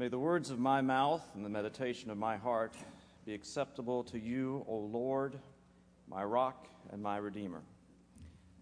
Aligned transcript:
May 0.00 0.08
the 0.08 0.18
words 0.18 0.48
of 0.48 0.58
my 0.58 0.80
mouth 0.80 1.20
and 1.34 1.44
the 1.44 1.50
meditation 1.50 2.10
of 2.10 2.16
my 2.16 2.38
heart 2.38 2.72
be 3.26 3.34
acceptable 3.34 4.02
to 4.04 4.18
you, 4.18 4.64
O 4.66 4.76
Lord, 4.76 5.38
my 6.08 6.24
rock 6.24 6.68
and 6.90 7.02
my 7.02 7.18
redeemer. 7.18 7.60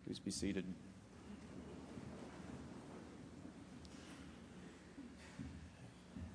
Please 0.04 0.18
be 0.18 0.32
seated. 0.32 0.64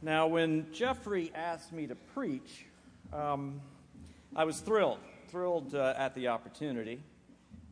Now, 0.01 0.27
when 0.27 0.67
Jeffrey 0.71 1.33
asked 1.35 1.73
me 1.73 1.85
to 1.87 1.95
preach, 1.95 2.65
um, 3.11 3.59
I 4.37 4.45
was 4.45 4.61
thrilled, 4.61 4.99
thrilled 5.27 5.75
uh, 5.75 5.95
at 5.97 6.15
the 6.15 6.29
opportunity. 6.29 7.01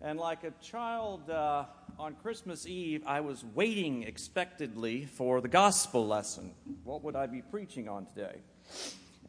And 0.02 0.20
like 0.20 0.44
a 0.44 0.52
child 0.62 1.30
uh, 1.30 1.64
on 2.00 2.16
Christmas 2.16 2.68
Eve, 2.68 3.04
I 3.06 3.22
was 3.22 3.44
waiting 3.56 4.04
expectedly 4.04 5.06
for 5.06 5.42
the 5.42 5.48
gospel 5.48 6.08
lesson. 6.08 6.54
What 6.84 7.04
would 7.04 7.16
I 7.16 7.28
be 7.28 7.42
preaching 7.42 7.88
on 7.88 8.06
today? 8.06 8.38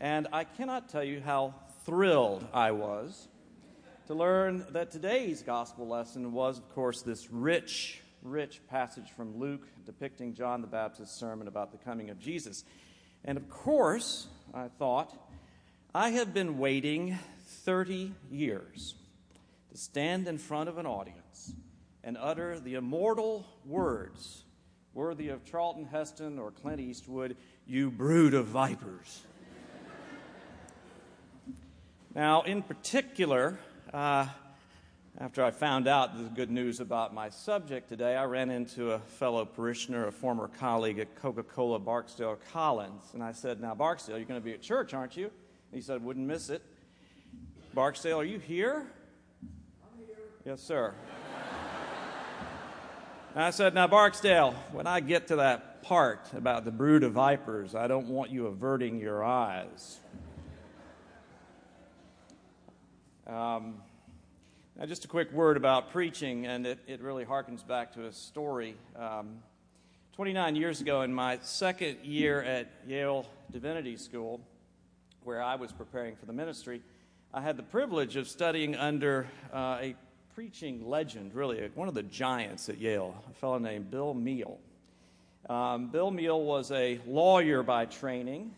And 0.01 0.29
I 0.33 0.45
cannot 0.45 0.89
tell 0.89 1.05
you 1.05 1.21
how 1.21 1.55
thrilled 1.85 2.47
I 2.53 2.73
was 2.73 3.29
to 4.07 4.15
learn 4.15 4.67
that 4.71 4.91
today's 4.91 5.43
gospel 5.43 5.87
lesson 5.87 6.33
was, 6.33 6.59
of 6.59 6.69
course, 6.75 7.03
this 7.03 7.31
rich, 7.31 8.01
rich 8.23 8.61
passage 8.69 9.11
from 9.17 9.39
Luke 9.39 9.67
depicting 9.87 10.35
John 10.35 10.61
the 10.61 10.67
Baptist's 10.67 11.19
sermon 11.19 11.49
about 11.49 11.73
the 11.73 11.79
coming 11.79 12.11
of 12.11 12.19
Jesus. 12.19 12.65
And 13.25 13.39
of 13.39 13.49
course, 13.49 14.27
I 14.53 14.69
thought, 14.69 15.17
I 15.95 16.11
have 16.11 16.35
been 16.35 16.59
waiting 16.59 17.19
30 17.65 18.13
years 18.31 18.95
to 19.71 19.77
stand 19.77 20.27
in 20.29 20.39
front 20.39 20.69
of 20.69 20.79
an 20.79 20.87
audience 20.87 21.55
and 22.05 22.17
utter 22.19 22.59
the 22.59 22.75
immortal 22.75 23.47
words 23.65 24.45
worthy 24.95 25.29
of 25.31 25.45
Charlton 25.45 25.87
Heston 25.87 26.39
or 26.39 26.51
Clint 26.51 26.81
Eastwood, 26.81 27.37
you 27.67 27.91
brood 27.91 28.35
of 28.35 28.47
vipers. 28.47 29.23
now, 32.15 32.43
in 32.43 32.63
particular, 32.63 33.59
uh, 33.93 34.27
after 35.19 35.45
I 35.45 35.51
found 35.51 35.89
out 35.89 36.17
the 36.17 36.25
good 36.25 36.51
news 36.51 36.81
about 36.81 37.15
my 37.15 37.29
subject 37.29 37.89
today, 37.89 38.17
I 38.17 38.25
ran 38.25 38.51
into 38.51 38.93
a 38.93 38.99
fellow 38.99 39.45
parishioner, 39.45 40.07
a 40.07 40.13
former 40.13 40.49
colleague 40.49 40.99
at 40.99 41.15
Coca 41.17 41.43
Cola, 41.43 41.79
Barksdale 41.79 42.39
Collins. 42.53 43.05
And 43.15 43.23
I 43.23 43.33
said, 43.33 43.61
Now, 43.61 43.75
Barksdale, 43.75 44.17
you're 44.17 44.27
going 44.27 44.41
to 44.41 44.45
be 44.45 44.55
at 44.55 44.63
church, 44.63 44.95
aren't 44.95 45.17
you? 45.17 45.27
And 45.27 45.75
he 45.75 45.81
said, 45.81 46.03
Wouldn't 46.03 46.27
miss 46.27 46.51
it. 46.51 46.63
Barksdale, 47.75 48.21
are 48.21 48.25
you 48.25 48.39
here? 48.39 48.87
I'm 49.43 50.07
here. 50.07 50.17
Yes, 50.45 50.63
sir. 50.63 50.95
And 53.35 53.43
I 53.43 53.51
said, 53.51 53.75
Now, 53.75 53.87
Barksdale, 53.87 54.53
when 54.73 54.87
I 54.87 55.01
get 55.01 55.29
to 55.29 55.37
that 55.37 55.83
part 55.83 56.29
about 56.35 56.65
the 56.65 56.71
brood 56.71 57.03
of 57.03 57.13
vipers, 57.13 57.75
I 57.75 57.87
don't 57.87 58.09
want 58.09 58.31
you 58.31 58.47
averting 58.47 59.01
your 59.01 59.25
eyes. 59.25 60.01
Um, 63.27 63.77
now, 64.79 64.85
just 64.87 65.05
a 65.07 65.09
quick 65.09 65.33
word 65.33 65.57
about 65.57 65.93
preaching, 65.93 66.47
and 66.47 66.67
it, 66.67 66.79
it 66.87 67.01
really 67.01 67.25
harkens 67.25 67.67
back 67.67 67.93
to 67.95 68.07
a 68.07 68.13
story. 68.13 68.77
Um, 68.97 69.39
29 70.15 70.55
years 70.57 70.83
ago, 70.83 71.01
in 71.01 71.15
my 71.15 71.39
second 71.41 71.99
year 72.05 72.43
at 72.43 72.71
Yale 72.87 73.27
Divinity 73.51 73.97
School, 73.97 74.41
where 75.25 75.43
I 75.43 75.55
was 75.55 75.73
preparing 75.73 76.17
for 76.17 76.27
the 76.27 76.35
ministry, 76.35 76.83
I 77.33 77.41
had 77.41 77.57
the 77.57 77.63
privilege 77.63 78.17
of 78.17 78.29
studying 78.29 78.77
under 78.77 79.27
uh, 79.55 79.79
a 79.81 79.95
preaching 80.35 80.89
legend, 80.89 81.35
really, 81.35 81.69
one 81.75 81.89
of 81.89 81.95
the 81.95 82.03
giants 82.03 82.71
at 82.71 82.79
Yale, 82.79 83.15
a 83.31 83.35
fellow 83.35 83.59
named 83.59 83.91
Bill 83.91 84.15
Muehl. 84.15 84.57
Um, 85.51 85.89
Bill 85.89 86.11
Muehl 86.11 86.43
was 86.43 86.71
a 86.71 86.99
lawyer 87.07 87.63
by 87.63 87.85
training. 87.85 88.55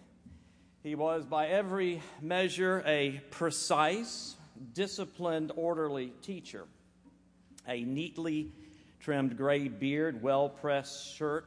He 0.84 0.94
was, 0.94 1.24
by 1.24 1.48
every 1.48 2.00
measure, 2.22 2.84
a 2.86 3.20
precise, 3.30 4.36
disciplined, 4.72 5.50
orderly 5.56 6.12
teacher. 6.22 6.66
A 7.66 7.82
neatly 7.82 8.52
trimmed 9.00 9.36
gray 9.36 9.66
beard, 9.66 10.22
well 10.22 10.48
pressed 10.48 11.12
shirt, 11.16 11.46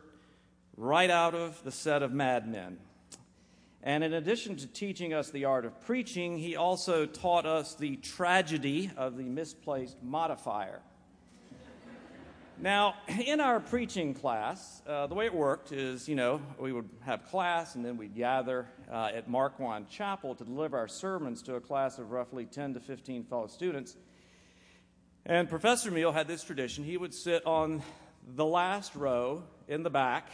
right 0.76 1.10
out 1.10 1.36
of 1.36 1.64
the 1.64 1.72
set 1.72 2.04
of 2.04 2.12
Mad 2.12 2.52
Men. 2.52 2.80
And 3.84 4.04
in 4.04 4.14
addition 4.14 4.56
to 4.58 4.68
teaching 4.68 5.14
us 5.14 5.30
the 5.30 5.46
art 5.46 5.66
of 5.66 5.80
preaching, 5.82 6.38
he 6.38 6.56
also 6.56 7.06
taught 7.06 7.46
us 7.46 7.76
the 7.76 7.96
tragedy 7.98 8.92
of 8.98 9.18
the 9.18 9.24
misplaced 9.24 10.02
modifier. 10.02 10.82
Now, 12.60 12.96
in 13.08 13.40
our 13.40 13.60
preaching 13.60 14.16
class, 14.16 14.82
uh, 14.88 15.06
the 15.06 15.14
way 15.14 15.28
it 15.28 15.34
worked 15.34 15.72
is, 15.72 16.10
you 16.10 16.16
know, 16.16 16.42
we 16.60 16.74
would 16.74 16.90
have 17.02 17.26
class 17.26 17.76
and 17.76 17.86
then 17.86 17.98
we'd 17.98 18.16
gather 18.16 18.68
uh, 18.92 19.12
at 19.14 19.30
Marquand 19.30 19.90
Chapel 19.90 20.34
to 20.34 20.44
deliver 20.44 20.76
our 20.76 20.88
sermons 20.88 21.44
to 21.44 21.54
a 21.54 21.62
class 21.62 22.00
of 22.00 22.10
roughly 22.10 22.46
10 22.46 22.74
to 22.74 22.80
15 22.80 23.26
fellow 23.26 23.46
students. 23.46 23.96
And 25.24 25.48
Professor 25.48 25.92
Muehl 25.92 26.12
had 26.12 26.28
this 26.28 26.44
tradition. 26.44 26.84
He 26.84 26.98
would 26.98 27.14
sit 27.14 27.46
on 27.46 27.84
the 28.26 28.46
last 28.46 28.96
row 28.96 29.44
in 29.68 29.84
the 29.84 29.92
back. 29.92 30.32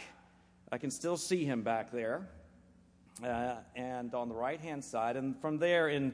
I 0.72 0.78
can 0.78 0.90
still 0.90 1.18
see 1.18 1.44
him 1.44 1.60
back 1.60 1.92
there. 1.92 2.26
Uh, 3.22 3.54
and 3.76 4.14
on 4.14 4.28
the 4.28 4.34
right 4.34 4.60
hand 4.60 4.82
side. 4.82 5.16
And 5.16 5.38
from 5.40 5.58
there, 5.58 5.88
in 5.88 6.12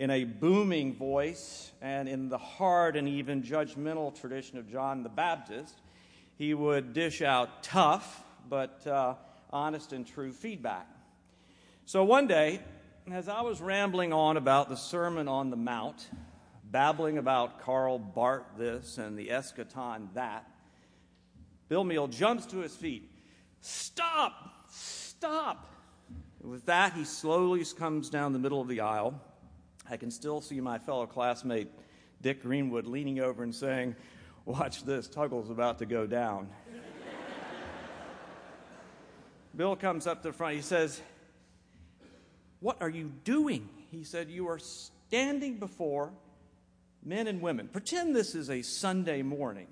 in 0.00 0.10
a 0.10 0.24
booming 0.24 0.94
voice 0.94 1.72
and 1.82 2.08
in 2.08 2.30
the 2.30 2.38
hard 2.38 2.96
and 2.96 3.06
even 3.06 3.42
judgmental 3.42 4.18
tradition 4.18 4.56
of 4.56 4.66
John 4.66 5.02
the 5.02 5.10
Baptist, 5.10 5.74
he 6.38 6.54
would 6.54 6.94
dish 6.94 7.20
out 7.20 7.62
tough 7.62 8.24
but 8.48 8.86
uh, 8.86 9.14
honest 9.50 9.92
and 9.92 10.06
true 10.06 10.32
feedback. 10.32 10.86
So 11.84 12.02
one 12.02 12.26
day, 12.26 12.60
as 13.12 13.28
I 13.28 13.42
was 13.42 13.60
rambling 13.60 14.12
on 14.12 14.38
about 14.38 14.70
the 14.70 14.76
Sermon 14.76 15.28
on 15.28 15.50
the 15.50 15.56
Mount, 15.56 16.08
babbling 16.64 17.18
about 17.18 17.60
Karl 17.60 17.98
Barth 17.98 18.46
this 18.56 18.96
and 18.96 19.18
the 19.18 19.28
eschaton 19.28 20.08
that, 20.14 20.48
Bill 21.68 21.84
Muehl 21.84 22.10
jumps 22.10 22.46
to 22.46 22.58
his 22.58 22.74
feet. 22.74 23.10
Stop! 23.60 24.64
Stop! 24.70 25.66
With 26.42 26.66
that, 26.66 26.94
he 26.94 27.04
slowly 27.04 27.64
comes 27.64 28.10
down 28.10 28.32
the 28.32 28.38
middle 28.38 28.60
of 28.60 28.68
the 28.68 28.80
aisle 28.80 29.20
I 29.90 29.96
can 29.96 30.12
still 30.12 30.40
see 30.40 30.60
my 30.60 30.78
fellow 30.78 31.04
classmate 31.04 31.68
Dick 32.22 32.42
Greenwood 32.42 32.86
leaning 32.86 33.18
over 33.18 33.42
and 33.42 33.52
saying, 33.52 33.96
Watch 34.44 34.84
this, 34.84 35.08
Tuggle's 35.08 35.50
about 35.50 35.80
to 35.80 35.86
go 35.86 36.06
down. 36.06 36.48
Bill 39.56 39.74
comes 39.74 40.06
up 40.06 40.22
to 40.22 40.28
the 40.28 40.32
front. 40.32 40.54
He 40.54 40.62
says, 40.62 41.02
What 42.60 42.76
are 42.80 42.88
you 42.88 43.10
doing? 43.24 43.68
He 43.90 44.04
said, 44.04 44.30
You 44.30 44.48
are 44.48 44.60
standing 44.60 45.58
before 45.58 46.12
men 47.04 47.26
and 47.26 47.42
women. 47.42 47.66
Pretend 47.66 48.14
this 48.14 48.36
is 48.36 48.48
a 48.48 48.62
Sunday 48.62 49.22
morning. 49.22 49.66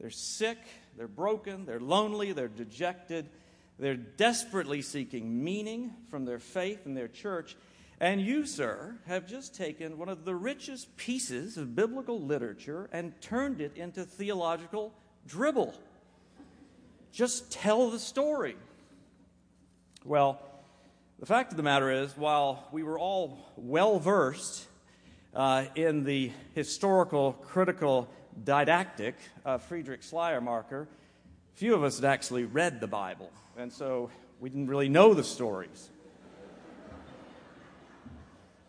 They're 0.00 0.10
sick, 0.10 0.58
they're 0.96 1.08
broken, 1.08 1.66
they're 1.66 1.80
lonely, 1.80 2.30
they're 2.30 2.46
dejected, 2.46 3.28
they're 3.78 3.96
desperately 3.96 4.82
seeking 4.82 5.42
meaning 5.44 5.92
from 6.10 6.24
their 6.24 6.38
faith 6.38 6.84
and 6.84 6.96
their 6.96 7.08
church. 7.08 7.56
And 8.00 8.20
you, 8.20 8.46
sir, 8.46 8.96
have 9.06 9.26
just 9.26 9.54
taken 9.54 9.98
one 9.98 10.08
of 10.08 10.24
the 10.24 10.34
richest 10.34 10.96
pieces 10.96 11.56
of 11.56 11.74
biblical 11.74 12.20
literature 12.20 12.88
and 12.92 13.20
turned 13.20 13.60
it 13.60 13.76
into 13.76 14.04
theological 14.04 14.92
dribble. 15.26 15.74
Just 17.12 17.50
tell 17.50 17.90
the 17.90 17.98
story. 17.98 18.56
Well, 20.04 20.40
the 21.18 21.26
fact 21.26 21.50
of 21.50 21.56
the 21.56 21.64
matter 21.64 21.90
is, 21.90 22.16
while 22.16 22.68
we 22.70 22.84
were 22.84 22.98
all 22.98 23.52
well 23.56 23.98
versed 23.98 24.66
uh, 25.34 25.64
in 25.74 26.04
the 26.04 26.30
historical, 26.54 27.32
critical 27.32 28.08
didactic 28.44 29.16
of 29.44 29.62
Friedrich 29.64 30.02
Schleiermacher, 30.02 30.86
few 31.54 31.74
of 31.74 31.82
us 31.82 31.96
had 31.96 32.04
actually 32.04 32.44
read 32.44 32.80
the 32.80 32.86
Bible. 32.86 33.32
And 33.58 33.72
so 33.72 34.08
we 34.38 34.50
didn't 34.50 34.68
really 34.68 34.88
know 34.88 35.14
the 35.14 35.24
stories. 35.24 35.90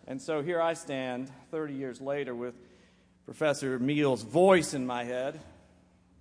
And 0.07 0.19
so 0.19 0.41
here 0.41 0.59
I 0.59 0.73
stand 0.73 1.29
30 1.51 1.75
years 1.75 2.01
later 2.01 2.33
with 2.33 2.55
Professor 3.23 3.77
Muehl's 3.77 4.23
voice 4.23 4.73
in 4.73 4.87
my 4.87 5.03
head. 5.03 5.39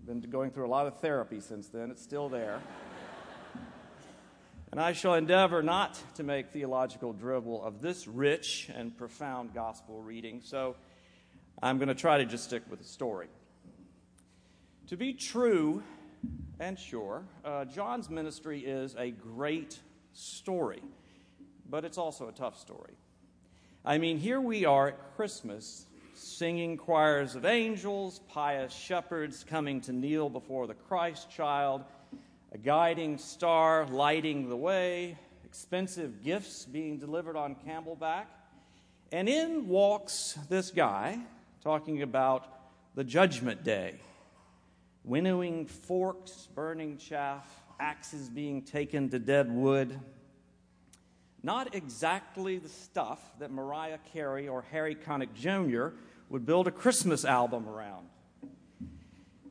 Been 0.05 0.21
going 0.21 0.51
through 0.51 0.67
a 0.67 0.69
lot 0.69 0.87
of 0.87 1.01
therapy 1.01 1.41
since 1.41 1.69
then, 1.69 1.91
it's 1.91 2.03
still 2.03 2.29
there. 2.29 2.61
and 4.71 4.79
I 4.79 4.93
shall 4.93 5.15
endeavor 5.15 5.63
not 5.63 5.99
to 6.17 6.23
make 6.23 6.51
theological 6.51 7.15
dribble 7.15 7.65
of 7.65 7.81
this 7.81 8.07
rich 8.07 8.71
and 8.75 8.95
profound 8.95 9.55
gospel 9.55 10.03
reading, 10.03 10.43
so 10.45 10.77
I'm 11.63 11.79
going 11.79 11.89
to 11.89 11.95
try 11.95 12.19
to 12.19 12.27
just 12.27 12.45
stick 12.45 12.65
with 12.69 12.81
the 12.81 12.85
story. 12.85 13.29
To 14.89 14.99
be 14.99 15.15
true 15.15 15.83
and 16.61 16.79
sure, 16.79 17.25
uh, 17.45 17.65
John's 17.65 18.11
ministry 18.11 18.61
is 18.61 18.95
a 18.97 19.11
great 19.11 19.79
story, 20.13 20.83
but 21.69 21.85
it's 21.85 21.99
also 21.99 22.29
a 22.29 22.33
tough 22.33 22.59
story. 22.59 22.95
I 23.85 23.99
mean, 23.99 24.19
here 24.19 24.41
we 24.41 24.65
are 24.65 24.89
at 24.89 25.17
Christmas 25.17 25.87
singing 26.15 26.77
choirs 26.77 27.37
of 27.37 27.45
angels, 27.45 28.21
pious 28.29 28.73
shepherds 28.73 29.45
coming 29.45 29.81
to 29.83 29.93
kneel 29.93 30.29
before 30.29 30.67
the 30.67 30.75
Christ 30.75 31.31
child, 31.31 31.85
a 32.53 32.59
guiding 32.59 33.19
star 33.19 33.87
lighting 33.87 34.49
the 34.49 34.57
way, 34.57 35.17
expensive 35.45 36.23
gifts 36.25 36.65
being 36.65 36.99
delivered 36.99 37.37
on 37.37 37.55
camelback. 37.67 38.27
And 39.13 39.29
in 39.29 39.69
walks 39.69 40.37
this 40.49 40.71
guy 40.71 41.21
talking 41.63 42.03
about 42.03 42.47
the 42.95 43.05
judgment 43.05 43.65
day 43.65 44.01
winnowing 45.09 45.65
forks, 45.65 46.49
burning 46.55 46.99
chaff, 46.99 47.49
axes 47.81 48.29
being 48.29 48.63
taken 48.63 49.09
to 49.09 49.19
dead 49.19 49.51
wood. 49.51 49.99
Not 51.43 51.75
exactly 51.75 52.59
the 52.59 52.69
stuff 52.69 53.21
that 53.39 53.51
Mariah 53.51 53.99
Carey 54.13 54.49
or 54.49 54.63
Harry 54.71 54.95
Connick 54.95 55.33
Jr. 55.35 55.97
would 56.29 56.45
build 56.45 56.67
a 56.67 56.71
Christmas 56.71 57.25
album 57.25 57.69
around. 57.69 58.09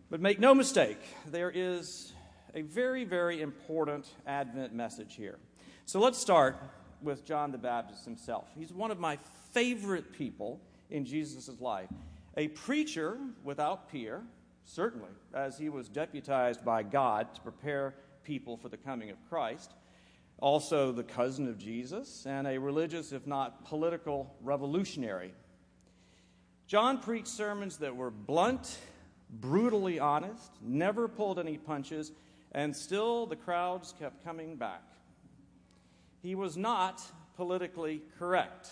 But 0.09 0.21
make 0.21 0.39
no 0.39 0.53
mistake, 0.53 0.99
there 1.25 1.51
is 1.53 2.13
a 2.53 2.61
very, 2.61 3.03
very 3.03 3.41
important 3.41 4.07
Advent 4.27 4.73
message 4.73 5.15
here. 5.15 5.39
So 5.85 5.99
let's 5.99 6.19
start 6.19 6.57
with 7.01 7.25
John 7.25 7.51
the 7.51 7.57
Baptist 7.57 8.05
himself. 8.05 8.47
He's 8.55 8.73
one 8.73 8.91
of 8.91 8.99
my 8.99 9.17
favorite 9.53 10.13
people 10.13 10.61
in 10.89 11.03
Jesus' 11.03 11.49
life. 11.59 11.89
A 12.35 12.49
preacher 12.49 13.17
without 13.43 13.91
peer, 13.91 14.21
certainly, 14.67 15.09
as 15.33 15.57
he 15.57 15.69
was 15.69 15.89
deputized 15.89 16.63
by 16.63 16.83
God 16.83 17.33
to 17.33 17.41
prepare 17.41 17.95
people 18.23 18.57
for 18.57 18.69
the 18.69 18.77
coming 18.77 19.09
of 19.09 19.17
Christ. 19.29 19.73
Also, 20.39 20.91
the 20.91 21.03
cousin 21.03 21.47
of 21.47 21.57
Jesus, 21.57 22.25
and 22.27 22.45
a 22.45 22.59
religious, 22.59 23.11
if 23.11 23.25
not 23.25 23.65
political, 23.65 24.35
revolutionary. 24.41 25.33
John 26.67 26.99
preached 26.99 27.29
sermons 27.29 27.77
that 27.77 27.95
were 27.95 28.11
blunt 28.11 28.77
brutally 29.29 29.99
honest, 29.99 30.51
never 30.61 31.07
pulled 31.07 31.39
any 31.39 31.57
punches, 31.57 32.11
and 32.51 32.75
still 32.75 33.25
the 33.25 33.35
crowds 33.35 33.93
kept 33.97 34.23
coming 34.23 34.57
back. 34.57 34.83
He 36.21 36.35
was 36.35 36.57
not 36.57 37.01
politically 37.35 38.01
correct, 38.19 38.69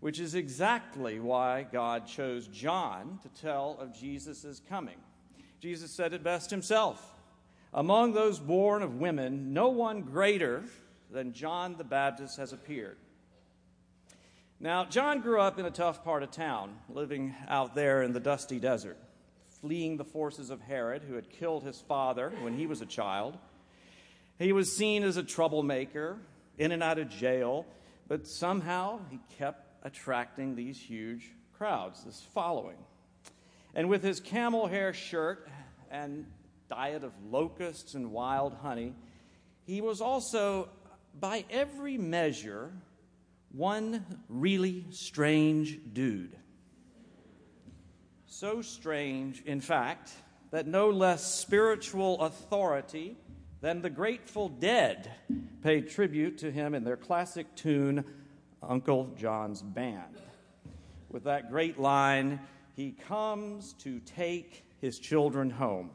which 0.00 0.20
is 0.20 0.34
exactly 0.34 1.18
why 1.20 1.66
God 1.72 2.06
chose 2.06 2.46
John 2.48 3.18
to 3.22 3.40
tell 3.40 3.76
of 3.80 3.94
Jesus' 3.94 4.60
coming. 4.68 4.98
Jesus 5.60 5.90
said 5.90 6.12
it 6.12 6.22
best 6.22 6.50
himself 6.50 7.14
Among 7.72 8.12
those 8.12 8.38
born 8.38 8.82
of 8.82 8.96
women, 8.96 9.52
no 9.52 9.68
one 9.68 10.02
greater 10.02 10.64
than 11.10 11.32
John 11.32 11.76
the 11.76 11.84
Baptist 11.84 12.36
has 12.38 12.52
appeared. 12.52 12.96
Now, 14.58 14.86
John 14.86 15.20
grew 15.20 15.40
up 15.40 15.58
in 15.58 15.66
a 15.66 15.70
tough 15.70 16.02
part 16.02 16.22
of 16.22 16.30
town, 16.30 16.76
living 16.88 17.34
out 17.48 17.74
there 17.74 18.02
in 18.02 18.12
the 18.12 18.20
dusty 18.20 18.58
desert 18.58 18.96
fleeing 19.60 19.96
the 19.96 20.04
forces 20.04 20.50
of 20.50 20.60
Herod, 20.60 21.02
who 21.02 21.14
had 21.14 21.30
killed 21.30 21.64
his 21.64 21.80
father 21.80 22.32
when 22.40 22.56
he 22.56 22.66
was 22.66 22.80
a 22.80 22.86
child. 22.86 23.38
He 24.38 24.52
was 24.52 24.76
seen 24.76 25.02
as 25.02 25.16
a 25.16 25.22
troublemaker, 25.22 26.18
in 26.58 26.72
and 26.72 26.82
out 26.82 26.98
of 26.98 27.08
jail, 27.08 27.66
but 28.06 28.26
somehow 28.26 29.00
he 29.10 29.18
kept 29.38 29.65
attracting 29.86 30.56
these 30.56 30.80
huge 30.80 31.30
crowds, 31.56 32.02
this 32.02 32.20
following. 32.34 32.76
And 33.72 33.88
with 33.88 34.02
his 34.02 34.18
camel 34.18 34.66
hair 34.66 34.92
shirt 34.92 35.48
and 35.92 36.26
diet 36.68 37.04
of 37.04 37.12
locusts 37.30 37.94
and 37.94 38.10
wild 38.10 38.54
honey, 38.54 38.94
he 39.64 39.80
was 39.80 40.00
also, 40.00 40.68
by 41.20 41.44
every 41.50 41.98
measure, 41.98 42.72
one 43.52 44.04
really 44.28 44.86
strange 44.90 45.78
dude. 45.92 46.36
So 48.26 48.62
strange, 48.62 49.40
in 49.42 49.60
fact, 49.60 50.10
that 50.50 50.66
no 50.66 50.90
less 50.90 51.32
spiritual 51.32 52.20
authority 52.22 53.16
than 53.60 53.82
the 53.82 53.90
Grateful 53.90 54.48
Dead 54.48 55.12
paid 55.62 55.88
tribute 55.90 56.38
to 56.38 56.50
him 56.50 56.74
in 56.74 56.82
their 56.82 56.96
classic 56.96 57.54
tune, 57.54 58.04
Uncle 58.62 59.12
John's 59.16 59.62
Band. 59.62 60.20
With 61.10 61.24
that 61.24 61.50
great 61.50 61.78
line, 61.78 62.40
he 62.74 62.92
comes 62.92 63.74
to 63.80 64.00
take 64.00 64.64
his 64.80 64.98
children 64.98 65.50
home. 65.50 65.90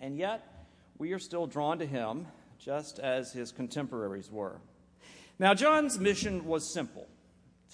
And 0.00 0.16
yet, 0.16 0.66
we 0.98 1.12
are 1.12 1.18
still 1.18 1.46
drawn 1.46 1.78
to 1.78 1.86
him, 1.86 2.26
just 2.58 2.98
as 2.98 3.32
his 3.32 3.52
contemporaries 3.52 4.30
were. 4.30 4.60
Now, 5.38 5.54
John's 5.54 5.98
mission 5.98 6.44
was 6.44 6.68
simple 6.68 7.08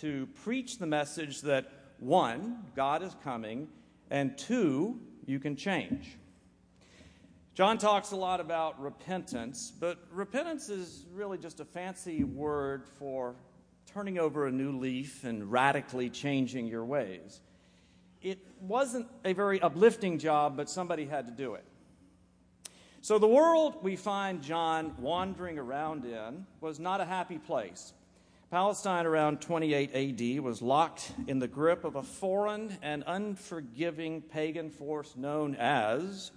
to 0.00 0.28
preach 0.44 0.78
the 0.78 0.86
message 0.86 1.42
that 1.42 1.70
one, 1.98 2.64
God 2.76 3.02
is 3.02 3.14
coming, 3.24 3.68
and 4.10 4.38
two, 4.38 5.00
you 5.26 5.40
can 5.40 5.56
change. 5.56 6.16
John 7.54 7.76
talks 7.76 8.12
a 8.12 8.16
lot 8.16 8.38
about 8.38 8.80
repentance, 8.80 9.72
but 9.80 9.98
repentance 10.12 10.68
is 10.68 11.04
really 11.12 11.38
just 11.38 11.58
a 11.58 11.64
fancy 11.64 12.22
word 12.22 12.86
for 12.98 13.34
turning 13.94 14.18
over 14.18 14.46
a 14.46 14.52
new 14.52 14.78
leaf 14.78 15.24
and 15.24 15.50
radically 15.50 16.10
changing 16.10 16.66
your 16.66 16.84
ways. 16.84 17.40
It 18.20 18.38
wasn't 18.60 19.06
a 19.24 19.32
very 19.32 19.60
uplifting 19.60 20.18
job, 20.18 20.56
but 20.56 20.68
somebody 20.68 21.06
had 21.06 21.26
to 21.26 21.32
do 21.32 21.54
it. 21.54 21.64
So, 23.00 23.18
the 23.18 23.28
world 23.28 23.82
we 23.82 23.96
find 23.96 24.42
John 24.42 24.94
wandering 24.98 25.58
around 25.58 26.04
in 26.04 26.44
was 26.60 26.78
not 26.78 27.00
a 27.00 27.04
happy 27.04 27.38
place. 27.38 27.92
Palestine 28.50 29.06
around 29.06 29.40
28 29.40 29.94
AD 29.94 30.42
was 30.42 30.60
locked 30.60 31.12
in 31.26 31.38
the 31.38 31.48
grip 31.48 31.84
of 31.84 31.96
a 31.96 32.02
foreign 32.02 32.76
and 32.82 33.04
unforgiving 33.06 34.20
pagan 34.20 34.70
force 34.70 35.14
known 35.16 35.54
as 35.54 36.32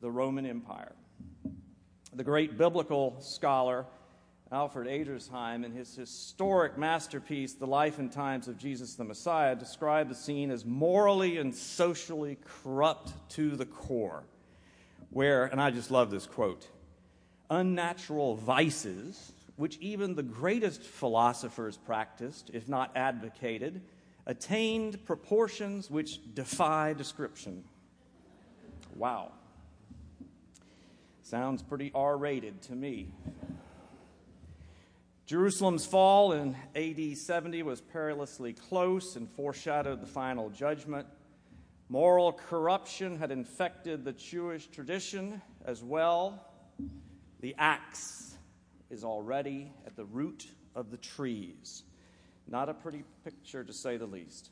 the 0.00 0.10
Roman 0.10 0.46
Empire. 0.46 0.92
The 2.12 2.24
great 2.24 2.56
biblical 2.56 3.16
scholar 3.20 3.86
Alfred 4.54 4.86
Edersheim, 4.86 5.64
in 5.64 5.72
his 5.72 5.94
historic 5.96 6.78
masterpiece, 6.78 7.54
The 7.54 7.66
Life 7.66 7.98
and 7.98 8.10
Times 8.10 8.46
of 8.46 8.56
Jesus 8.56 8.94
the 8.94 9.02
Messiah, 9.02 9.56
described 9.56 10.08
the 10.08 10.14
scene 10.14 10.52
as 10.52 10.64
morally 10.64 11.38
and 11.38 11.52
socially 11.52 12.38
corrupt 12.62 13.12
to 13.30 13.56
the 13.56 13.66
core, 13.66 14.22
where, 15.10 15.46
and 15.46 15.60
I 15.60 15.72
just 15.72 15.90
love 15.90 16.10
this 16.10 16.26
quote, 16.26 16.68
unnatural 17.50 18.36
vices 18.36 19.32
which 19.56 19.76
even 19.78 20.14
the 20.14 20.22
greatest 20.22 20.82
philosophers 20.82 21.76
practiced, 21.76 22.50
if 22.52 22.68
not 22.68 22.90
advocated, 22.96 23.80
attained 24.26 25.04
proportions 25.04 25.90
which 25.90 26.34
defy 26.34 26.92
description. 26.92 27.64
Wow. 28.94 29.32
Sounds 31.22 31.62
pretty 31.62 31.90
R 31.94 32.16
rated 32.16 32.62
to 32.62 32.74
me. 32.74 33.08
Jerusalem's 35.26 35.86
fall 35.86 36.32
in 36.32 36.54
AD 36.74 37.16
70 37.16 37.62
was 37.62 37.80
perilously 37.80 38.52
close 38.52 39.16
and 39.16 39.30
foreshadowed 39.30 40.02
the 40.02 40.06
final 40.06 40.50
judgment. 40.50 41.06
Moral 41.88 42.30
corruption 42.30 43.16
had 43.16 43.30
infected 43.30 44.04
the 44.04 44.12
Jewish 44.12 44.66
tradition 44.66 45.40
as 45.64 45.82
well. 45.82 46.46
The 47.40 47.54
axe 47.56 48.36
is 48.90 49.02
already 49.02 49.72
at 49.86 49.96
the 49.96 50.04
root 50.04 50.46
of 50.74 50.90
the 50.90 50.98
trees. 50.98 51.84
Not 52.46 52.68
a 52.68 52.74
pretty 52.74 53.04
picture, 53.24 53.64
to 53.64 53.72
say 53.72 53.96
the 53.96 54.06
least. 54.06 54.50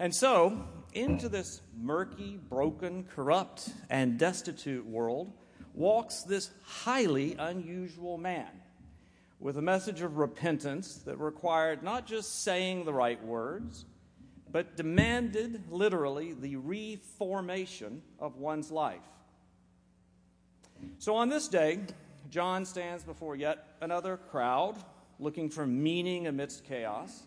And 0.00 0.12
so, 0.12 0.66
into 0.94 1.28
this 1.28 1.60
murky, 1.78 2.40
broken, 2.48 3.04
corrupt, 3.04 3.68
and 3.88 4.18
destitute 4.18 4.84
world 4.84 5.32
walks 5.74 6.22
this 6.22 6.50
highly 6.64 7.36
unusual 7.38 8.18
man 8.18 8.48
with 9.40 9.56
a 9.56 9.62
message 9.62 10.02
of 10.02 10.18
repentance 10.18 10.96
that 11.06 11.18
required 11.18 11.82
not 11.82 12.06
just 12.06 12.44
saying 12.44 12.84
the 12.84 12.92
right 12.92 13.22
words, 13.24 13.86
but 14.52 14.76
demanded 14.76 15.62
literally 15.70 16.34
the 16.34 16.56
reformation 16.56 18.02
of 18.18 18.36
one's 18.36 18.70
life. 18.70 19.00
So, 20.98 21.14
on 21.16 21.28
this 21.28 21.48
day, 21.48 21.80
John 22.30 22.64
stands 22.64 23.02
before 23.02 23.34
yet 23.34 23.64
another 23.80 24.16
crowd 24.16 24.76
looking 25.18 25.50
for 25.50 25.66
meaning 25.66 26.26
amidst 26.26 26.64
chaos. 26.64 27.24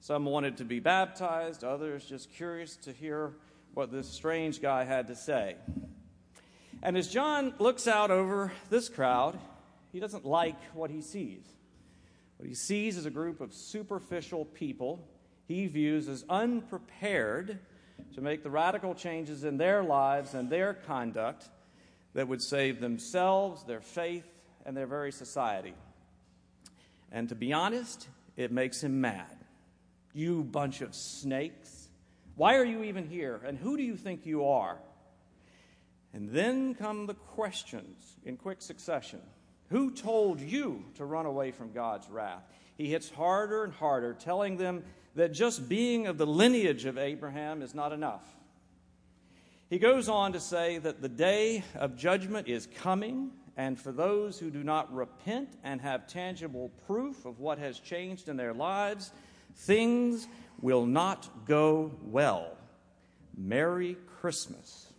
Some 0.00 0.24
wanted 0.24 0.58
to 0.58 0.64
be 0.64 0.80
baptized, 0.80 1.64
others 1.64 2.04
just 2.04 2.32
curious 2.32 2.76
to 2.76 2.92
hear 2.92 3.32
what 3.74 3.90
this 3.90 4.08
strange 4.08 4.60
guy 4.60 4.84
had 4.84 5.08
to 5.08 5.16
say. 5.16 5.56
And 6.82 6.96
as 6.96 7.08
John 7.08 7.54
looks 7.58 7.88
out 7.88 8.10
over 8.10 8.52
this 8.70 8.88
crowd, 8.88 9.38
he 9.94 10.00
doesn't 10.00 10.26
like 10.26 10.60
what 10.74 10.90
he 10.90 11.00
sees. 11.00 11.46
What 12.36 12.48
he 12.48 12.54
sees 12.56 12.96
is 12.96 13.06
a 13.06 13.10
group 13.10 13.40
of 13.40 13.54
superficial 13.54 14.44
people 14.44 15.06
he 15.46 15.68
views 15.68 16.08
as 16.08 16.24
unprepared 16.28 17.60
to 18.14 18.20
make 18.20 18.42
the 18.42 18.50
radical 18.50 18.96
changes 18.96 19.44
in 19.44 19.56
their 19.56 19.84
lives 19.84 20.34
and 20.34 20.50
their 20.50 20.74
conduct 20.74 21.48
that 22.14 22.26
would 22.26 22.42
save 22.42 22.80
themselves, 22.80 23.62
their 23.62 23.80
faith, 23.80 24.26
and 24.66 24.76
their 24.76 24.88
very 24.88 25.12
society. 25.12 25.74
And 27.12 27.28
to 27.28 27.36
be 27.36 27.52
honest, 27.52 28.08
it 28.36 28.50
makes 28.50 28.82
him 28.82 29.00
mad. 29.00 29.36
You 30.12 30.42
bunch 30.42 30.80
of 30.80 30.92
snakes. 30.92 31.88
Why 32.34 32.56
are 32.56 32.64
you 32.64 32.82
even 32.82 33.08
here? 33.08 33.40
And 33.46 33.56
who 33.56 33.76
do 33.76 33.84
you 33.84 33.96
think 33.96 34.26
you 34.26 34.44
are? 34.44 34.76
And 36.12 36.30
then 36.30 36.74
come 36.74 37.06
the 37.06 37.14
questions 37.14 38.16
in 38.24 38.36
quick 38.36 38.60
succession 38.60 39.20
Who 39.74 39.90
told 39.90 40.40
you 40.40 40.84
to 40.94 41.04
run 41.04 41.26
away 41.26 41.50
from 41.50 41.72
God's 41.72 42.08
wrath? 42.08 42.44
He 42.78 42.88
hits 42.88 43.10
harder 43.10 43.64
and 43.64 43.72
harder, 43.72 44.14
telling 44.14 44.56
them 44.56 44.84
that 45.16 45.32
just 45.32 45.68
being 45.68 46.06
of 46.06 46.16
the 46.16 46.28
lineage 46.28 46.84
of 46.84 46.96
Abraham 46.96 47.60
is 47.60 47.74
not 47.74 47.92
enough. 47.92 48.22
He 49.68 49.80
goes 49.80 50.08
on 50.08 50.34
to 50.34 50.38
say 50.38 50.78
that 50.78 51.02
the 51.02 51.08
day 51.08 51.64
of 51.74 51.96
judgment 51.96 52.46
is 52.46 52.68
coming, 52.82 53.32
and 53.56 53.76
for 53.76 53.90
those 53.90 54.38
who 54.38 54.48
do 54.48 54.62
not 54.62 54.94
repent 54.94 55.48
and 55.64 55.80
have 55.80 56.06
tangible 56.06 56.70
proof 56.86 57.24
of 57.24 57.40
what 57.40 57.58
has 57.58 57.80
changed 57.80 58.28
in 58.28 58.36
their 58.36 58.54
lives, 58.54 59.10
things 59.56 60.28
will 60.60 60.86
not 60.86 61.46
go 61.46 61.90
well. 62.00 62.56
Merry 63.36 63.96
Christmas. 64.20 64.92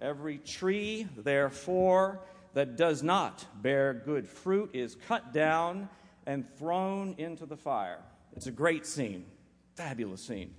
Every 0.00 0.38
tree, 0.38 1.08
therefore, 1.16 2.20
that 2.54 2.76
does 2.76 3.02
not 3.02 3.44
bear 3.62 3.94
good 3.94 4.28
fruit 4.28 4.70
is 4.72 4.96
cut 5.06 5.32
down 5.32 5.88
and 6.26 6.44
thrown 6.56 7.14
into 7.18 7.46
the 7.46 7.56
fire. 7.56 8.00
It's 8.36 8.46
a 8.46 8.52
great 8.52 8.86
scene, 8.86 9.24
fabulous 9.74 10.22
scene. 10.22 10.54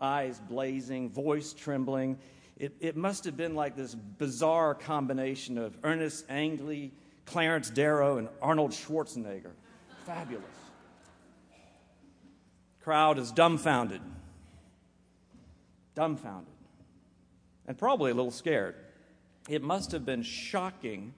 Eyes 0.00 0.40
blazing, 0.48 1.10
voice 1.10 1.52
trembling. 1.52 2.18
It, 2.58 2.74
it 2.80 2.96
must 2.96 3.24
have 3.24 3.36
been 3.36 3.54
like 3.54 3.76
this 3.76 3.94
bizarre 3.94 4.74
combination 4.74 5.58
of 5.58 5.76
Ernest 5.84 6.26
Angley, 6.28 6.92
Clarence 7.24 7.70
Darrow, 7.70 8.18
and 8.18 8.28
Arnold 8.42 8.72
Schwarzenegger. 8.72 9.52
Fabulous. 10.04 10.44
Crowd 12.82 13.18
is 13.18 13.32
dumbfounded. 13.32 14.00
Dumbfounded. 15.94 16.52
And 17.66 17.76
probably 17.76 18.10
a 18.10 18.14
little 18.14 18.30
scared. 18.30 18.76
It 19.48 19.62
must 19.62 19.92
have 19.92 20.04
been 20.04 20.22
shocking 20.22 21.14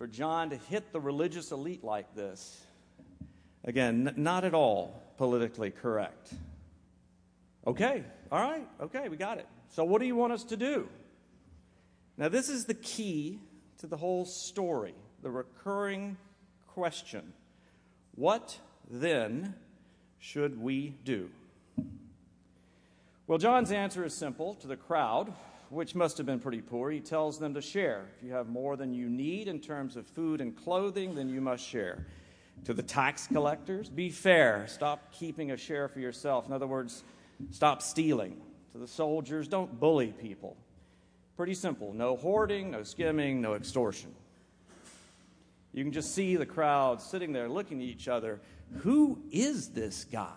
for 0.00 0.06
John 0.06 0.48
to 0.48 0.56
hit 0.56 0.94
the 0.94 1.00
religious 1.00 1.52
elite 1.52 1.84
like 1.84 2.14
this. 2.14 2.64
Again, 3.64 4.08
n- 4.08 4.14
not 4.16 4.46
at 4.46 4.54
all 4.54 5.02
politically 5.18 5.70
correct. 5.70 6.32
Okay, 7.66 8.02
all 8.32 8.40
right, 8.40 8.66
okay, 8.80 9.10
we 9.10 9.18
got 9.18 9.36
it. 9.36 9.46
So, 9.68 9.84
what 9.84 10.00
do 10.00 10.06
you 10.06 10.16
want 10.16 10.32
us 10.32 10.44
to 10.44 10.56
do? 10.56 10.88
Now, 12.16 12.30
this 12.30 12.48
is 12.48 12.64
the 12.64 12.72
key 12.72 13.40
to 13.80 13.86
the 13.86 13.98
whole 13.98 14.24
story, 14.24 14.94
the 15.20 15.30
recurring 15.30 16.16
question 16.68 17.34
What 18.14 18.58
then 18.90 19.54
should 20.18 20.62
we 20.62 20.94
do? 21.04 21.28
Well, 23.26 23.36
John's 23.36 23.70
answer 23.70 24.02
is 24.02 24.14
simple 24.14 24.54
to 24.54 24.66
the 24.66 24.78
crowd, 24.78 25.34
which 25.70 25.94
must 25.94 26.16
have 26.18 26.26
been 26.26 26.40
pretty 26.40 26.60
poor. 26.60 26.90
He 26.90 27.00
tells 27.00 27.38
them 27.38 27.54
to 27.54 27.62
share. 27.62 28.06
If 28.18 28.26
you 28.26 28.32
have 28.32 28.48
more 28.48 28.76
than 28.76 28.92
you 28.92 29.08
need 29.08 29.48
in 29.48 29.60
terms 29.60 29.96
of 29.96 30.06
food 30.06 30.40
and 30.40 30.54
clothing, 30.56 31.14
then 31.14 31.28
you 31.28 31.40
must 31.40 31.64
share. 31.64 32.06
To 32.64 32.74
the 32.74 32.82
tax 32.82 33.26
collectors, 33.28 33.88
be 33.88 34.10
fair. 34.10 34.66
Stop 34.66 35.12
keeping 35.12 35.52
a 35.52 35.56
share 35.56 35.88
for 35.88 36.00
yourself. 36.00 36.46
In 36.46 36.52
other 36.52 36.66
words, 36.66 37.04
stop 37.50 37.82
stealing. 37.82 38.36
To 38.72 38.78
the 38.78 38.88
soldiers, 38.88 39.48
don't 39.48 39.80
bully 39.80 40.08
people. 40.08 40.56
Pretty 41.36 41.54
simple 41.54 41.94
no 41.94 42.16
hoarding, 42.16 42.72
no 42.72 42.82
skimming, 42.82 43.40
no 43.40 43.54
extortion. 43.54 44.14
You 45.72 45.84
can 45.84 45.92
just 45.92 46.14
see 46.14 46.34
the 46.36 46.46
crowd 46.46 47.00
sitting 47.00 47.32
there 47.32 47.48
looking 47.48 47.78
at 47.80 47.86
each 47.86 48.08
other. 48.08 48.40
Who 48.78 49.22
is 49.30 49.68
this 49.68 50.04
guy? 50.04 50.32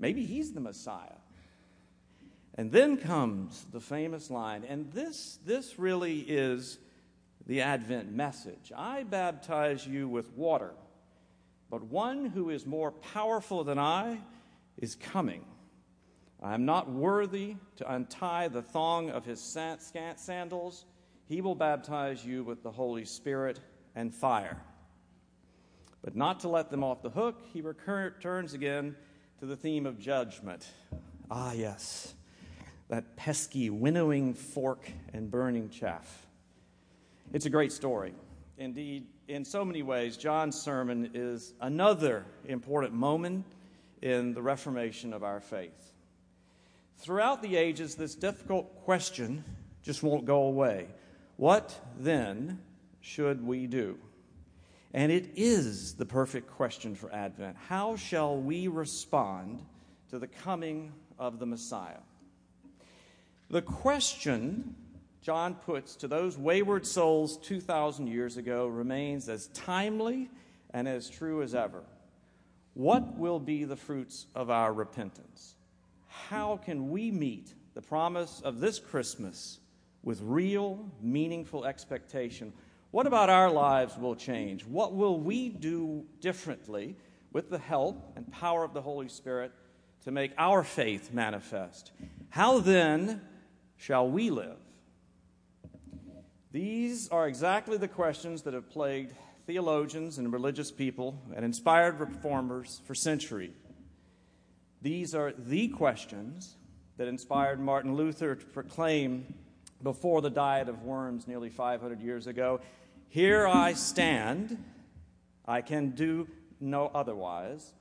Maybe 0.00 0.24
he's 0.24 0.52
the 0.52 0.60
Messiah. 0.60 1.17
And 2.58 2.72
then 2.72 2.96
comes 2.96 3.64
the 3.72 3.78
famous 3.78 4.32
line, 4.32 4.64
and 4.68 4.92
this, 4.92 5.38
this 5.46 5.78
really 5.78 6.18
is 6.18 6.78
the 7.46 7.60
Advent 7.60 8.10
message 8.12 8.72
I 8.76 9.04
baptize 9.04 9.86
you 9.86 10.08
with 10.08 10.32
water, 10.32 10.72
but 11.70 11.84
one 11.84 12.26
who 12.26 12.50
is 12.50 12.66
more 12.66 12.90
powerful 12.90 13.62
than 13.62 13.78
I 13.78 14.18
is 14.76 14.96
coming. 14.96 15.44
I 16.42 16.52
am 16.54 16.64
not 16.64 16.90
worthy 16.90 17.54
to 17.76 17.92
untie 17.92 18.48
the 18.48 18.62
thong 18.62 19.10
of 19.10 19.24
his 19.24 19.40
scant 19.40 20.18
sandals. 20.18 20.84
He 21.28 21.40
will 21.40 21.54
baptize 21.54 22.24
you 22.24 22.42
with 22.42 22.64
the 22.64 22.72
Holy 22.72 23.04
Spirit 23.04 23.60
and 23.94 24.12
fire. 24.12 24.60
But 26.02 26.16
not 26.16 26.40
to 26.40 26.48
let 26.48 26.70
them 26.70 26.82
off 26.82 27.02
the 27.02 27.10
hook, 27.10 27.40
he 27.52 27.60
returns 27.60 28.52
again 28.52 28.96
to 29.38 29.46
the 29.46 29.56
theme 29.56 29.86
of 29.86 30.00
judgment. 30.00 30.66
Ah, 31.30 31.52
yes, 31.52 32.14
that 32.88 33.16
pesky 33.16 33.70
winnowing 33.70 34.34
fork 34.34 34.90
and 35.12 35.30
burning 35.30 35.68
chaff. 35.68 36.26
It's 37.32 37.46
a 37.46 37.50
great 37.50 37.72
story. 37.72 38.14
Indeed, 38.56 39.06
in 39.28 39.44
so 39.44 39.64
many 39.64 39.82
ways, 39.82 40.16
John's 40.16 40.58
sermon 40.58 41.10
is 41.14 41.52
another 41.60 42.24
important 42.46 42.94
moment 42.94 43.44
in 44.00 44.32
the 44.32 44.42
reformation 44.42 45.12
of 45.12 45.22
our 45.22 45.40
faith. 45.40 45.92
Throughout 46.96 47.42
the 47.42 47.56
ages, 47.56 47.94
this 47.94 48.14
difficult 48.14 48.84
question 48.84 49.44
just 49.82 50.02
won't 50.02 50.24
go 50.24 50.44
away. 50.44 50.88
What 51.36 51.78
then 51.98 52.58
should 53.00 53.46
we 53.46 53.66
do? 53.66 53.98
And 54.94 55.12
it 55.12 55.30
is 55.36 55.94
the 55.94 56.06
perfect 56.06 56.50
question 56.50 56.94
for 56.94 57.12
Advent. 57.12 57.56
How 57.68 57.96
shall 57.96 58.36
we 58.36 58.68
respond 58.68 59.62
to 60.10 60.18
the 60.18 60.26
coming 60.26 60.92
of 61.18 61.38
the 61.38 61.46
Messiah? 61.46 62.00
The 63.50 63.62
question 63.62 64.74
John 65.22 65.54
puts 65.54 65.96
to 65.96 66.08
those 66.08 66.36
wayward 66.36 66.86
souls 66.86 67.38
2,000 67.38 68.06
years 68.06 68.36
ago 68.36 68.66
remains 68.66 69.28
as 69.28 69.48
timely 69.48 70.28
and 70.74 70.86
as 70.86 71.08
true 71.08 71.42
as 71.42 71.54
ever. 71.54 71.82
What 72.74 73.16
will 73.16 73.40
be 73.40 73.64
the 73.64 73.76
fruits 73.76 74.26
of 74.34 74.50
our 74.50 74.72
repentance? 74.72 75.54
How 76.06 76.58
can 76.58 76.90
we 76.90 77.10
meet 77.10 77.54
the 77.74 77.80
promise 77.80 78.42
of 78.44 78.60
this 78.60 78.78
Christmas 78.78 79.60
with 80.02 80.20
real, 80.22 80.90
meaningful 81.00 81.64
expectation? 81.64 82.52
What 82.90 83.06
about 83.06 83.30
our 83.30 83.50
lives 83.50 83.96
will 83.96 84.14
change? 84.14 84.66
What 84.66 84.94
will 84.94 85.18
we 85.18 85.48
do 85.48 86.04
differently 86.20 86.96
with 87.32 87.48
the 87.48 87.58
help 87.58 88.12
and 88.14 88.30
power 88.30 88.62
of 88.62 88.74
the 88.74 88.82
Holy 88.82 89.08
Spirit 89.08 89.52
to 90.04 90.10
make 90.10 90.32
our 90.36 90.62
faith 90.62 91.12
manifest? 91.12 91.92
How 92.30 92.60
then 92.60 93.22
shall 93.78 94.08
we 94.08 94.28
live? 94.28 94.58
These 96.52 97.08
are 97.08 97.26
exactly 97.26 97.78
the 97.78 97.88
questions 97.88 98.42
that 98.42 98.52
have 98.52 98.68
plagued 98.68 99.14
theologians 99.46 100.18
and 100.18 100.30
religious 100.30 100.70
people 100.70 101.18
and 101.34 101.44
inspired 101.44 101.98
reformers 101.98 102.82
for 102.84 102.94
centuries. 102.94 103.52
These 104.82 105.14
are 105.14 105.32
the 105.32 105.68
questions 105.68 106.56
that 106.98 107.08
inspired 107.08 107.58
Martin 107.58 107.94
Luther 107.94 108.34
to 108.34 108.46
proclaim 108.46 109.34
before 109.82 110.20
the 110.20 110.30
Diet 110.30 110.68
of 110.68 110.82
Worms 110.82 111.26
nearly 111.26 111.48
500 111.48 112.00
years 112.00 112.26
ago 112.26 112.60
Here 113.08 113.46
I 113.46 113.72
stand, 113.72 114.62
I 115.46 115.62
can 115.62 115.90
do 115.90 116.28
no 116.60 116.90
otherwise. 116.94 117.72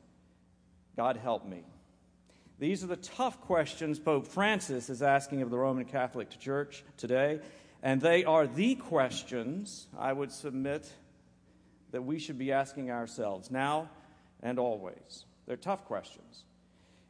God 0.96 1.18
help 1.18 1.46
me. 1.46 1.64
These 2.60 2.84
are 2.84 2.88
the 2.88 2.96
tough 2.96 3.40
questions 3.42 4.00
Pope 4.00 4.26
Francis 4.26 4.90
is 4.90 5.04
asking 5.04 5.44
of 5.44 5.52
the 5.52 5.58
Roman 5.60 5.86
Catholic 5.86 6.32
Church 6.40 6.84
today, 6.98 7.40
and 7.84 8.02
they 8.02 8.26
are 8.26 8.48
the 8.48 8.74
questions 8.74 9.86
I 9.96 10.12
would 10.12 10.32
submit 10.32 10.92
that 11.92 12.02
we 12.02 12.18
should 12.18 12.40
be 12.40 12.52
asking 12.52 12.90
ourselves 12.90 13.52
now 13.52 13.92
and 14.42 14.58
always. 14.58 15.26
They're 15.46 15.56
tough 15.56 15.86
questions. 15.86 16.46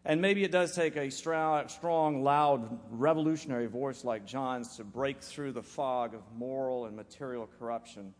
And 0.03 0.21
maybe 0.21 0.43
it 0.43 0.51
does 0.51 0.75
take 0.75 0.97
a 0.97 1.09
strong, 1.09 2.23
loud, 2.23 2.79
revolutionary 2.91 3.67
voice 3.67 4.03
like 4.03 4.25
John's 4.25 4.75
to 4.75 4.83
break 4.83 5.21
through 5.21 5.53
the 5.53 5.63
fog 5.63 6.13
of 6.13 6.21
moral 6.35 6.85
and 6.85 6.95
material 6.95 7.49
corruption. 7.57 8.13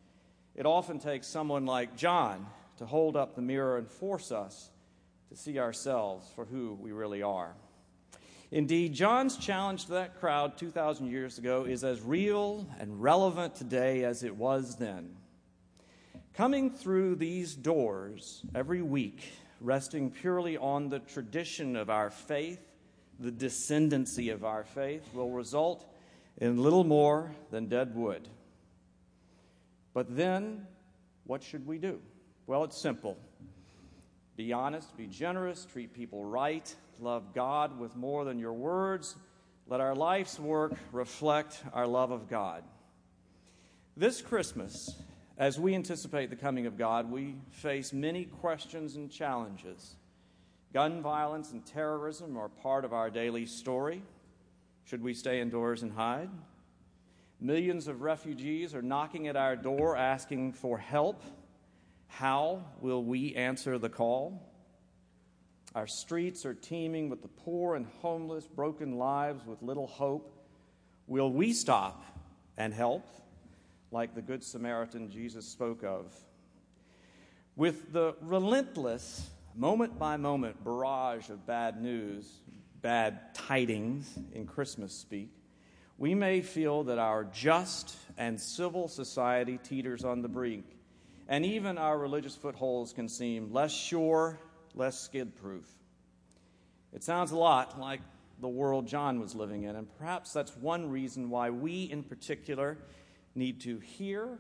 It 0.56 0.66
often 0.66 1.00
takes 1.00 1.28
someone 1.28 1.66
like 1.66 1.98
John 1.98 2.46
to 2.78 2.86
hold 2.86 3.18
up 3.18 3.36
the 3.36 3.42
mirror 3.42 3.78
and 3.78 3.88
force 3.90 4.32
us 4.32 4.70
to 5.30 5.36
see 5.36 5.60
ourselves 5.60 6.28
for 6.36 6.46
who 6.46 6.78
we 6.82 6.92
really 6.92 7.22
are. 7.22 7.54
Indeed, 8.52 8.94
John's 8.94 9.36
challenge 9.38 9.86
to 9.86 9.92
that 9.92 10.20
crowd 10.20 10.58
2,000 10.58 11.08
years 11.08 11.38
ago 11.38 11.66
is 11.66 11.84
as 11.84 12.02
real 12.02 12.68
and 12.80 13.02
relevant 13.02 13.56
today 13.56 14.04
as 14.06 14.24
it 14.24 14.36
was 14.36 14.78
then. 14.78 15.18
Coming 16.34 16.70
through 16.70 17.16
these 17.16 17.56
doors 17.56 18.44
every 18.56 18.82
week 18.82 19.32
resting 19.60 20.12
purely 20.12 20.58
on 20.58 20.90
the 20.90 21.00
tradition 21.00 21.76
of 21.76 21.90
our 21.90 22.10
faith, 22.10 22.60
the 23.20 23.32
descendancy 23.32 24.32
of 24.32 24.46
our 24.46 24.64
faith, 24.64 25.04
will 25.14 25.32
result 25.32 25.86
in 26.38 26.62
little 26.62 26.84
more 26.84 27.32
than 27.52 27.68
dead 27.68 27.96
wood. 27.96 28.28
But 29.94 30.16
then, 30.16 30.68
what 31.26 31.42
should 31.42 31.66
we 31.66 31.80
do? 31.80 32.00
Well, 32.46 32.64
it's 32.64 32.78
simple 32.78 33.18
be 34.38 34.54
honest, 34.54 34.96
be 34.96 35.08
generous, 35.08 35.66
treat 35.66 35.94
people 35.94 36.24
right, 36.24 36.74
love 37.00 37.34
God 37.34 37.80
with 37.80 37.96
more 37.96 38.24
than 38.24 38.38
your 38.38 38.54
words. 38.54 39.16
Let 39.68 39.82
our 39.82 39.96
life's 39.96 40.40
work 40.40 40.74
reflect 40.92 41.62
our 41.74 41.88
love 41.88 42.12
of 42.12 42.30
God. 42.30 42.64
This 43.98 44.22
Christmas, 44.22 44.96
as 45.38 45.60
we 45.60 45.74
anticipate 45.74 46.30
the 46.30 46.36
coming 46.36 46.68
of 46.68 46.78
God, 46.78 47.12
we 47.12 47.36
face 47.50 47.92
many 47.92 48.26
questions 48.26 48.96
and 48.96 49.12
challenges. 49.12 49.96
Gun 50.72 51.02
violence 51.02 51.52
and 51.52 51.66
terrorism 51.66 52.38
are 52.38 52.48
part 52.48 52.86
of 52.86 52.94
our 52.94 53.10
daily 53.10 53.48
story. 53.48 54.04
Should 54.86 55.02
we 55.02 55.16
stay 55.16 55.42
indoors 55.42 55.82
and 55.82 55.92
hide? 55.92 56.30
Millions 57.42 57.88
of 57.88 58.02
refugees 58.02 58.76
are 58.76 58.82
knocking 58.82 59.28
at 59.28 59.36
our 59.36 59.56
door 59.56 59.98
asking 59.98 60.54
for 60.54 60.78
help. 60.78 61.24
How 62.08 62.64
will 62.82 63.04
we 63.04 63.36
answer 63.36 63.78
the 63.78 63.90
call? 63.90 64.42
Our 65.76 65.88
streets 65.88 66.46
are 66.46 66.54
teeming 66.54 67.10
with 67.10 67.22
the 67.22 67.28
poor 67.28 67.76
and 67.76 67.86
homeless, 68.02 68.48
broken 68.48 68.98
lives 68.98 69.46
with 69.46 69.62
little 69.62 69.88
hope. 69.88 70.34
Will 71.06 71.32
we 71.32 71.54
stop 71.54 72.04
and 72.58 72.74
help? 72.74 73.08
like 73.92 74.14
the 74.14 74.22
Good 74.22 74.44
Samaritan 74.44 75.10
Jesus 75.10 75.46
spoke 75.46 75.84
of. 75.84 76.14
With 77.56 77.92
the 77.94 78.16
relentless, 78.22 79.30
moment 79.56 79.98
by 79.98 80.18
moment 80.18 80.64
barrage 80.64 81.30
of 81.30 81.46
bad 81.48 81.82
news, 81.82 82.30
bad 82.82 83.34
tidings 83.34 84.18
in 84.34 84.46
Christmas 84.46 84.94
speak, 84.94 85.32
we 85.98 86.14
may 86.14 86.42
feel 86.42 86.84
that 86.84 87.00
our 87.00 87.24
just 87.24 87.96
and 88.18 88.40
civil 88.40 88.88
society 88.88 89.58
teeters 89.64 90.04
on 90.04 90.22
the 90.22 90.28
brink, 90.28 90.66
and 91.28 91.46
even 91.46 91.78
our 91.78 91.98
religious 91.98 92.36
footholds 92.36 92.94
can 92.94 93.10
seem 93.10 93.52
less 93.52 93.72
sure, 93.72 94.40
less 94.74 95.00
skid 95.00 95.36
proof. 95.36 95.68
It 96.94 97.04
sounds 97.04 97.32
a 97.32 97.38
lot 97.38 97.80
like 97.80 98.02
the 98.40 98.48
world 98.48 98.88
John 98.88 99.20
was 99.20 99.36
living 99.36 99.64
in, 99.64 99.76
and 99.76 99.88
perhaps 99.98 100.32
that's 100.32 100.56
one 100.56 100.90
reason 100.90 101.30
why 101.30 101.50
we 101.50 101.84
in 101.84 102.04
particular 102.04 102.78
need 103.36 103.62
to 103.62 103.80
hear 103.80 104.40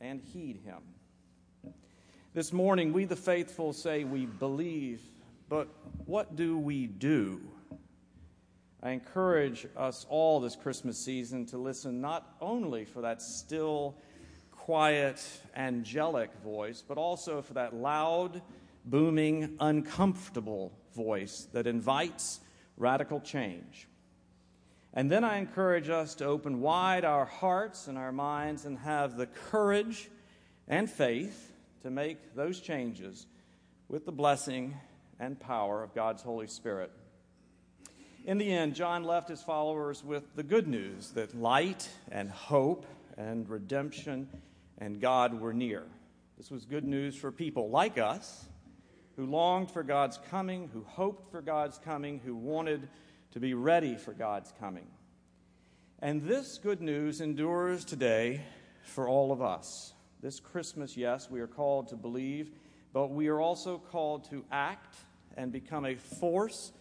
and 0.00 0.20
heed 0.20 0.60
him. 0.64 1.72
This 2.32 2.52
morning, 2.52 2.92
we 2.92 3.04
the 3.04 3.16
faithful 3.16 3.72
say 3.72 4.02
we 4.02 4.26
believe, 4.26 5.00
but 5.48 5.68
what 6.04 6.34
do 6.34 6.58
we 6.58 6.86
do? 6.86 7.40
I 8.82 8.90
encourage 8.90 9.66
us 9.76 10.04
all 10.08 10.40
this 10.40 10.56
Christmas 10.56 10.98
season 10.98 11.46
to 11.46 11.58
listen 11.58 12.00
not 12.00 12.34
only 12.40 12.84
for 12.84 13.02
that 13.02 13.22
still, 13.22 13.96
quiet, 14.64 15.22
angelic 15.54 16.30
voice, 16.42 16.82
but 16.88 16.96
also 16.96 17.42
for 17.42 17.52
that 17.52 17.74
loud, 17.74 18.40
booming, 18.86 19.54
uncomfortable 19.60 20.72
voice 20.96 21.46
that 21.52 21.66
invites 21.66 22.40
radical 22.78 23.20
change. 23.20 23.86
And 24.94 25.10
then 25.10 25.22
I 25.22 25.36
encourage 25.36 25.90
us 25.90 26.14
to 26.14 26.24
open 26.24 26.62
wide 26.62 27.04
our 27.04 27.26
hearts 27.26 27.88
and 27.88 27.98
our 27.98 28.10
minds 28.10 28.64
and 28.64 28.78
have 28.78 29.18
the 29.18 29.26
courage 29.26 30.08
and 30.66 30.88
faith 30.88 31.52
to 31.82 31.90
make 31.90 32.34
those 32.34 32.58
changes 32.58 33.26
with 33.90 34.06
the 34.06 34.12
blessing 34.12 34.78
and 35.20 35.38
power 35.38 35.82
of 35.82 35.94
God's 35.94 36.22
Holy 36.22 36.46
Spirit. 36.46 36.90
In 38.24 38.38
the 38.38 38.50
end, 38.50 38.74
John 38.74 39.04
left 39.04 39.28
his 39.28 39.42
followers 39.42 40.02
with 40.02 40.34
the 40.36 40.42
good 40.42 40.66
news 40.66 41.10
that 41.10 41.38
light 41.38 41.86
and 42.10 42.30
hope 42.30 42.86
and 43.18 43.46
redemption 43.46 44.30
and 44.78 45.00
God 45.00 45.40
were 45.40 45.52
near. 45.52 45.84
This 46.36 46.50
was 46.50 46.64
good 46.64 46.84
news 46.84 47.16
for 47.16 47.30
people 47.30 47.70
like 47.70 47.98
us 47.98 48.46
who 49.16 49.26
longed 49.26 49.70
for 49.70 49.82
God's 49.82 50.18
coming, 50.30 50.68
who 50.72 50.82
hoped 50.82 51.30
for 51.30 51.40
God's 51.40 51.78
coming, 51.78 52.20
who 52.24 52.34
wanted 52.34 52.88
to 53.32 53.40
be 53.40 53.54
ready 53.54 53.96
for 53.96 54.12
God's 54.12 54.52
coming. 54.58 54.86
And 56.00 56.22
this 56.22 56.58
good 56.58 56.80
news 56.80 57.20
endures 57.20 57.84
today 57.84 58.42
for 58.82 59.08
all 59.08 59.32
of 59.32 59.40
us. 59.40 59.92
This 60.20 60.40
Christmas, 60.40 60.96
yes, 60.96 61.30
we 61.30 61.40
are 61.40 61.46
called 61.46 61.88
to 61.88 61.96
believe, 61.96 62.50
but 62.92 63.10
we 63.10 63.28
are 63.28 63.40
also 63.40 63.78
called 63.78 64.28
to 64.30 64.44
act 64.50 64.96
and 65.36 65.52
become 65.52 65.84
a 65.84 65.94
force 65.94 66.72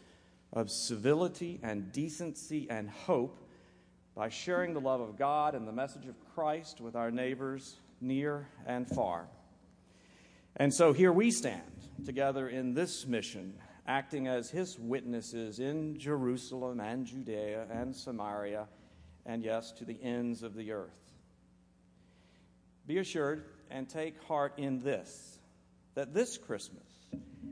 of 0.51 0.69
civility 0.69 1.59
and 1.63 1.91
decency 1.91 2.67
and 2.69 2.89
hope 2.89 3.39
by 4.15 4.29
sharing 4.29 4.73
the 4.73 4.79
love 4.79 5.01
of 5.01 5.17
God 5.17 5.55
and 5.55 5.67
the 5.67 5.71
message 5.71 6.05
of 6.07 6.15
Christ 6.35 6.79
with 6.81 6.95
our 6.95 7.09
neighbors 7.09 7.77
near 8.03 8.47
and 8.65 8.87
far. 8.87 9.27
And 10.55 10.73
so 10.73 10.93
here 10.93 11.11
we 11.11 11.31
stand 11.31 11.61
together 12.05 12.47
in 12.47 12.73
this 12.73 13.07
mission 13.07 13.55
acting 13.87 14.27
as 14.27 14.49
his 14.49 14.77
witnesses 14.79 15.59
in 15.59 15.97
Jerusalem 15.97 16.79
and 16.79 17.05
Judea 17.05 17.67
and 17.71 17.95
Samaria, 17.95 18.67
and 19.25 19.43
yes, 19.43 19.71
to 19.73 19.85
the 19.85 20.01
ends 20.01 20.43
of 20.43 20.55
the 20.55 20.71
earth. 20.71 20.99
Be 22.87 22.97
assured 22.97 23.45
and 23.69 23.89
take 23.89 24.21
heart 24.23 24.53
in 24.57 24.79
this 24.79 25.39
that 25.95 26.13
this 26.13 26.37
Christmas, 26.37 26.87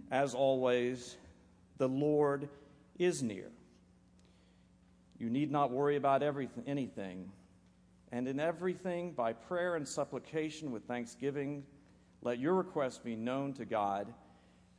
as 0.10 0.34
always, 0.34 1.16
the 1.78 1.88
Lord 1.88 2.50
is 2.98 3.22
near. 3.22 3.52
You 5.20 5.30
need 5.30 5.52
not 5.52 5.72
worry 5.72 5.96
about 5.96 6.24
everything, 6.24 6.64
anything. 6.66 7.32
And 8.12 8.28
in 8.28 8.40
everything, 8.40 9.14
by 9.14 9.34
prayer 9.34 9.76
and 9.76 9.88
supplication 9.88 10.72
with 10.72 10.84
thanksgiving, 10.84 11.64
let 12.22 12.40
your 12.40 12.56
requests 12.56 13.00
be 13.00 13.16
known 13.16 13.54
to 13.54 13.66
God 13.66 14.14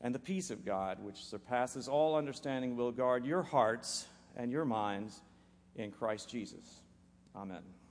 and 0.03 0.15
the 0.15 0.19
peace 0.19 0.51
of 0.51 0.65
God, 0.65 0.99
which 1.03 1.25
surpasses 1.25 1.89
all 1.89 2.17
understanding, 2.17 2.77
will 2.77 2.91
guard 2.91 3.25
your 3.25 3.43
hearts 3.43 4.07
and 4.37 4.51
your 4.51 4.65
minds 4.65 5.23
in 5.77 5.93
Christ 5.93 6.29
Jesus. 6.29 6.83
Amen. 7.37 7.82